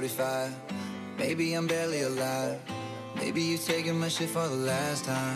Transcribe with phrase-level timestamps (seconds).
[0.00, 0.54] 645.
[1.18, 2.58] Maybe I'm barely alive.
[3.16, 5.31] Maybe you're taking my shit for the last time.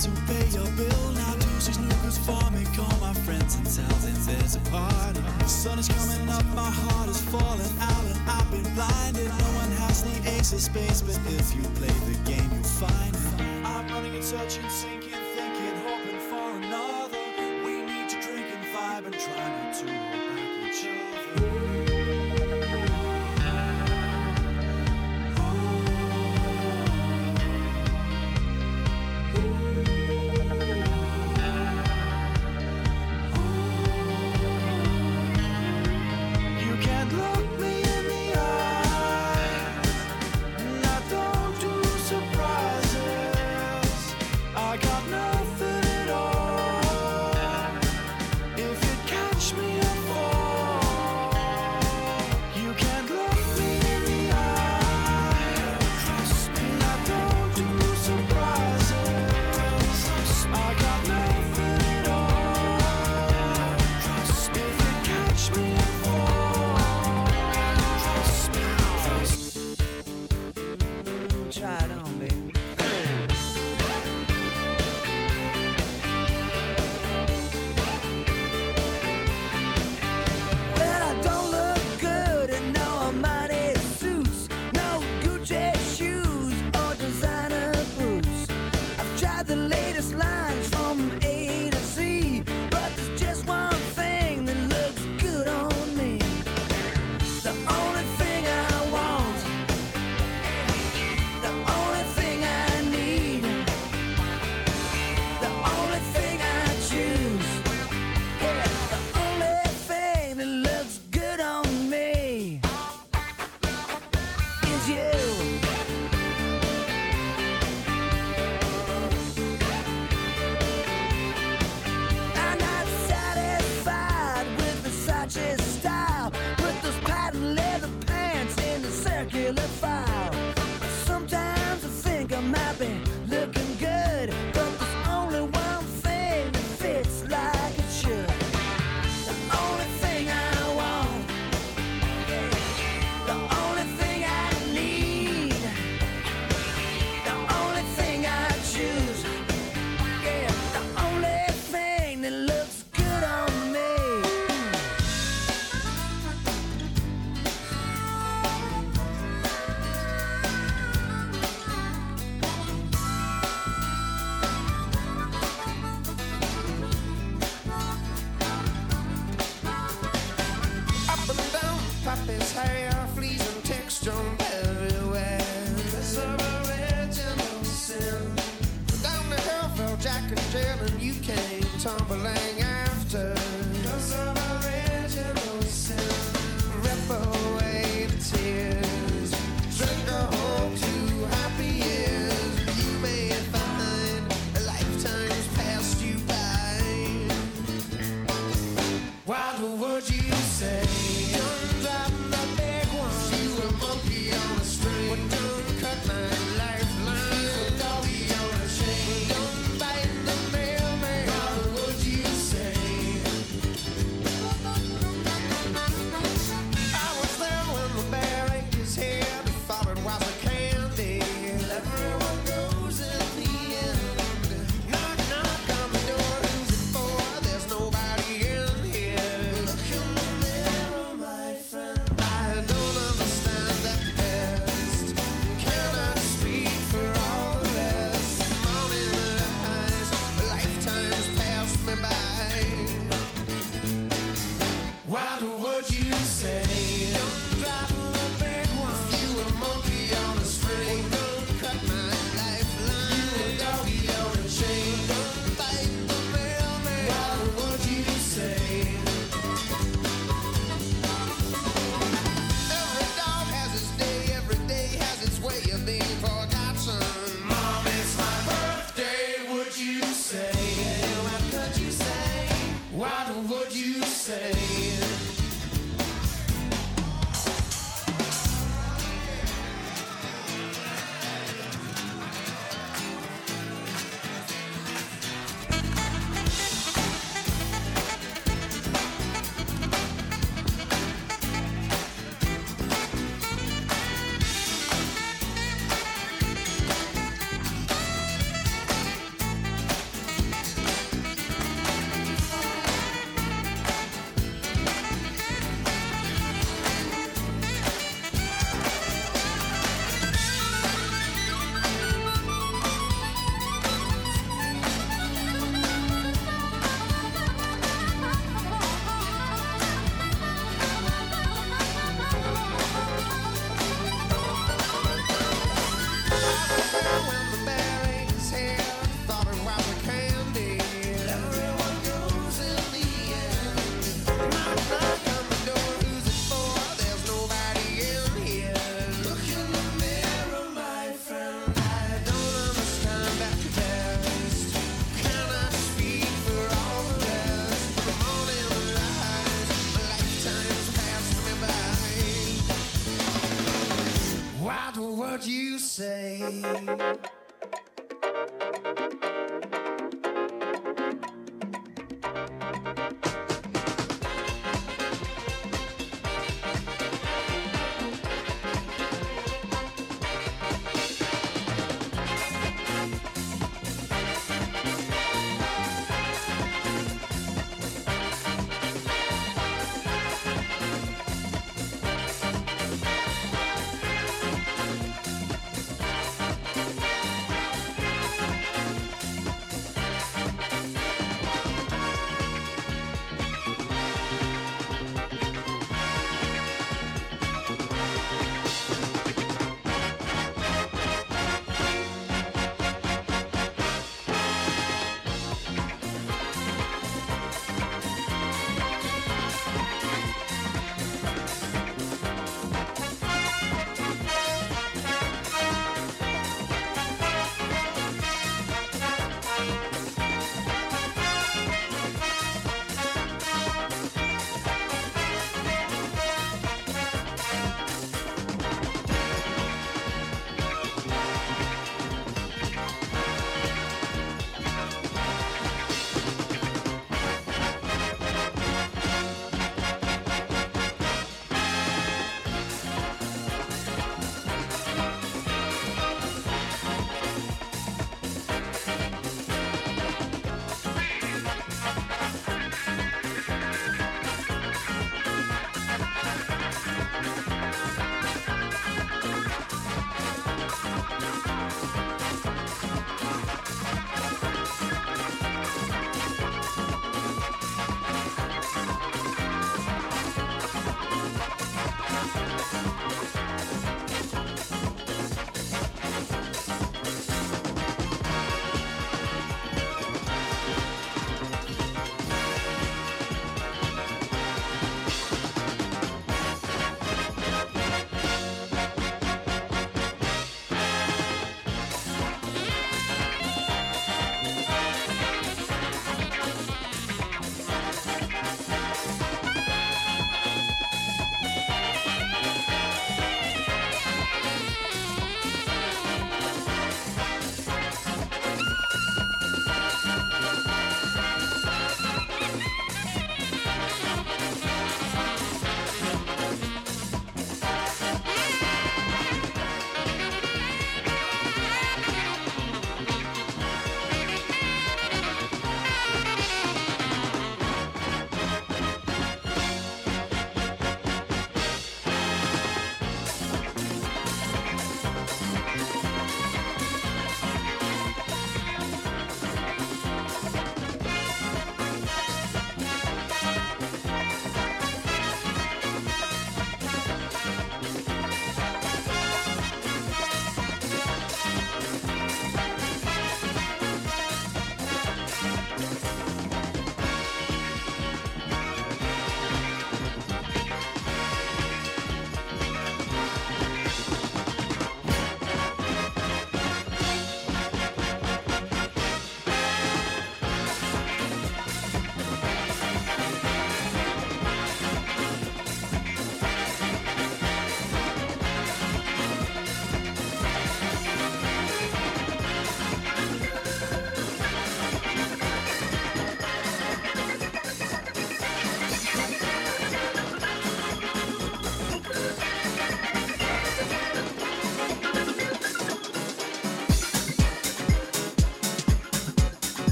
[0.00, 1.12] to pay your bill.
[1.12, 2.64] Now do some snookers for me.
[2.76, 5.20] Call my friends and tell them there's a party.
[5.38, 9.28] The sun is coming up, my heart is falling out, and I've been blinded.
[9.28, 13.14] No one has the ace of spades, but if you play the game, you'll find
[13.14, 13.66] it.
[13.66, 14.91] I'm running in search and see.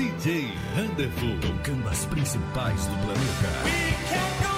[0.00, 4.49] DJ Randerful, tocando as principais do planeta.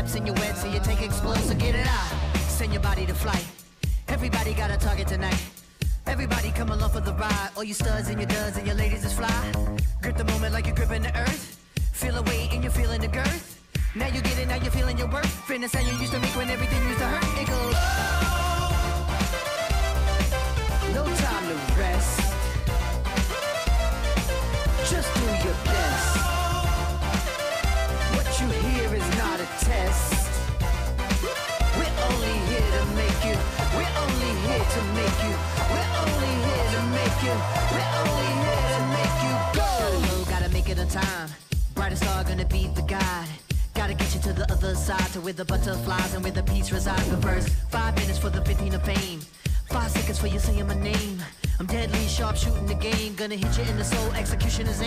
[0.00, 2.10] Depths in your wet, so you take explode, so get it out.
[2.48, 3.44] Send your body to flight.
[4.08, 5.42] Everybody got a target tonight.
[6.06, 7.50] Everybody come along for the ride.
[7.54, 8.29] All you studs and your
[54.68, 54.80] is.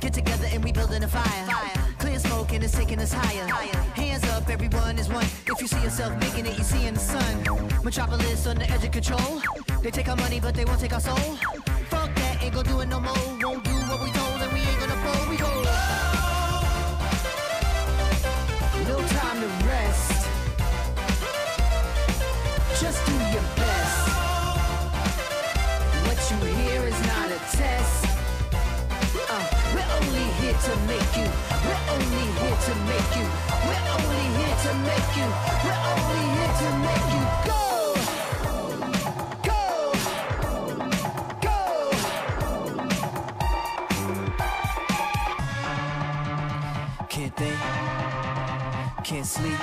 [0.00, 1.46] Get together and we building a fire.
[1.98, 3.46] Clear smoke and it's taking us higher.
[3.46, 3.82] higher.
[3.94, 5.24] Hands up, everyone is one.
[5.24, 7.42] If you see yourself making it, you see in the sun.
[7.84, 9.40] Metropolis on the edge of control.
[9.82, 11.16] They take our money, but they won't take our soul.
[11.90, 13.14] Fuck that, ain't gonna do it no more.
[13.42, 15.28] Won't do what we told, and we ain't gonna fold.
[15.28, 15.50] We go.
[18.88, 20.28] No time to rest.
[22.80, 24.08] Just do your best.
[26.06, 28.15] What you hear is not a test.
[30.16, 31.28] Only here to make you.
[31.66, 33.26] We're only here to make you.
[33.66, 35.28] We're only here to make you.
[35.62, 37.62] We're only here to make you go.
[39.44, 39.60] Go.
[41.42, 41.58] Go.
[47.10, 47.60] Can't think,
[49.04, 49.60] can't sleep,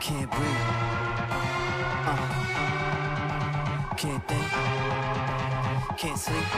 [0.00, 0.64] can't breathe.
[2.10, 2.18] Uh,
[3.96, 4.50] can't think,
[5.98, 6.48] can't sleep,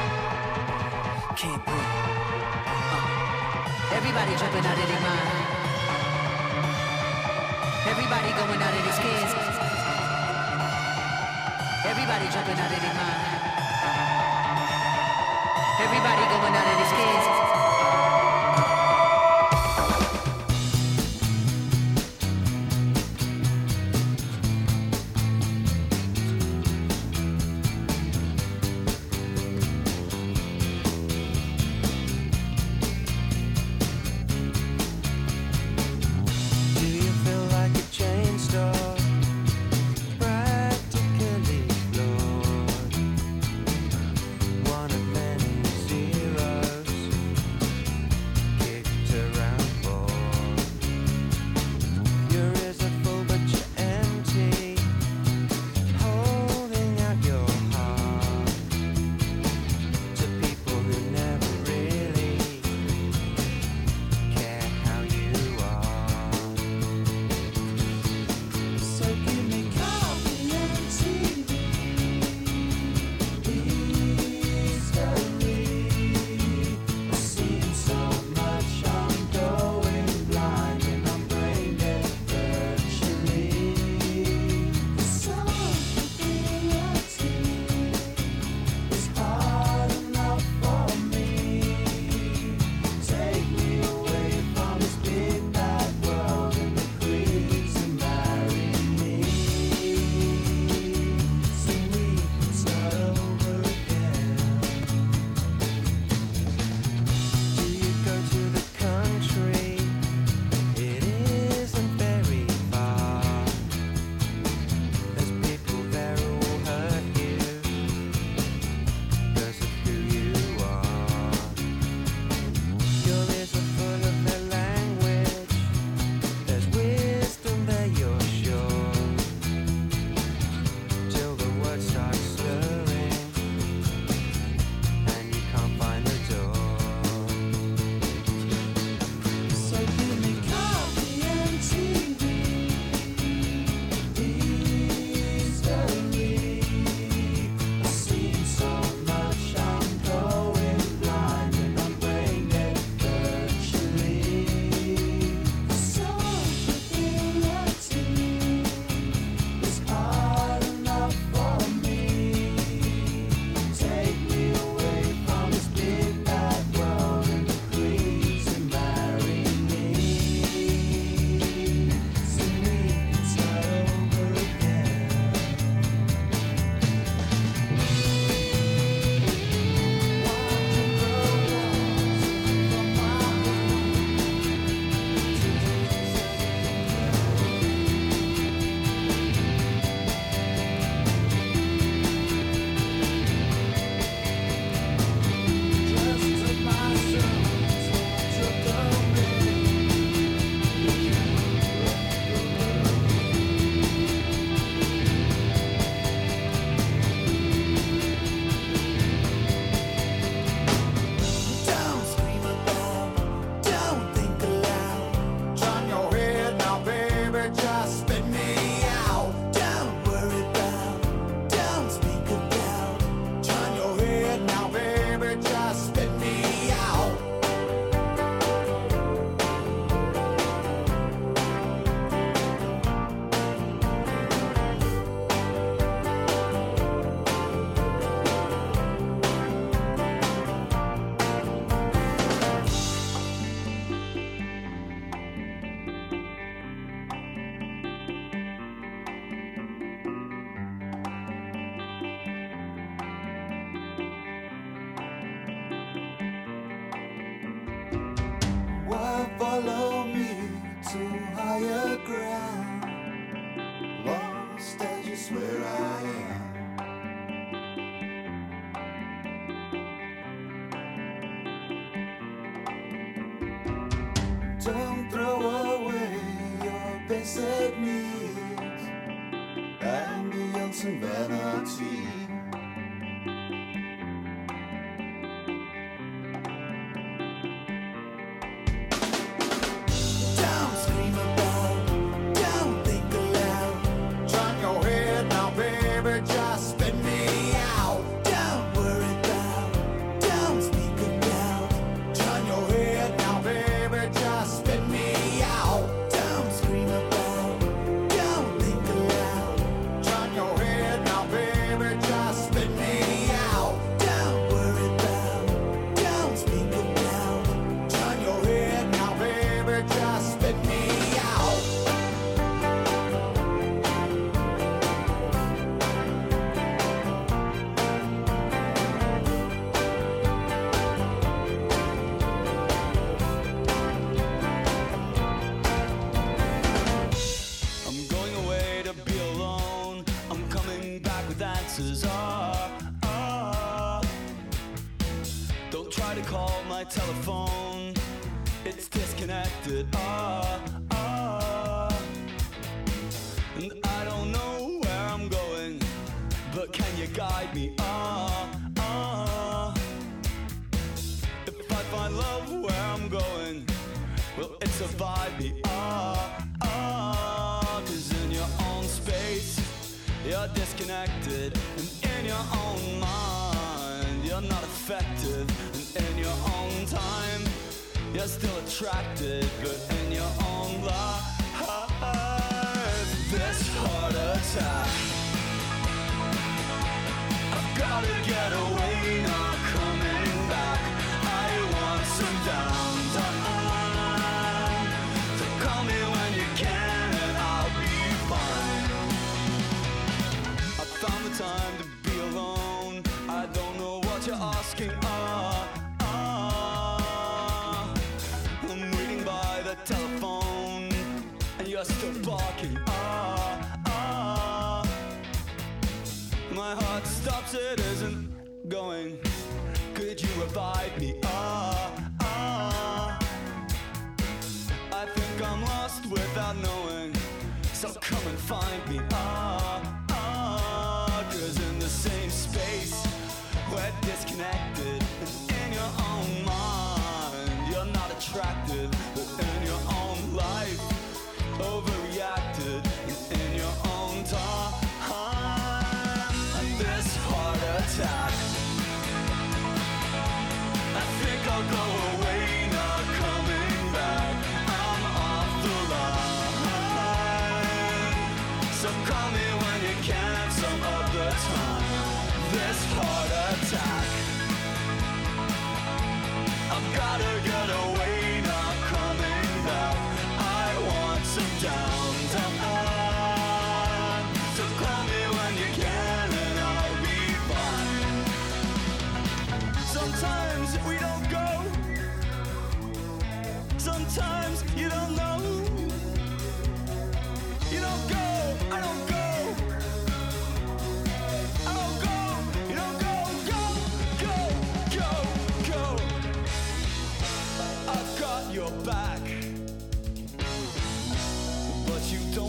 [1.36, 2.05] can't breathe.
[4.16, 5.28] Everybody jumping out of their mind.
[7.84, 9.32] Everybody going out of their skins.
[11.84, 13.20] Everybody jumping out of their mind.
[15.84, 17.55] Everybody going out of their skins.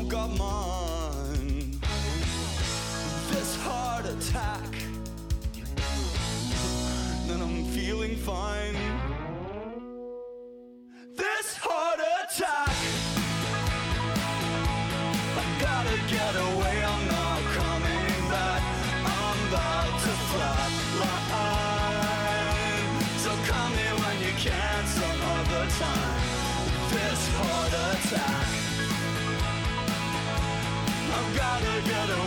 [0.07, 0.66] Got mine.
[31.79, 32.26] I've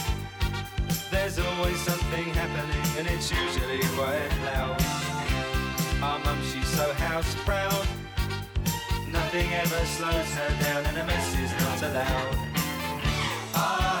[1.33, 4.77] There's always something happening and it's usually quite loud.
[6.01, 7.87] My mum, she's so house proud.
[9.09, 12.37] Nothing ever slows her down and a mess is not allowed.
[13.55, 14.00] Ah.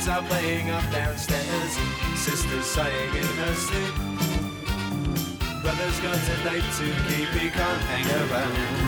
[0.00, 1.78] kids are playing up downstairs,
[2.16, 3.94] sisters sighing in her sleep.
[5.62, 8.79] Brother's got a date to keep, he can't hang around.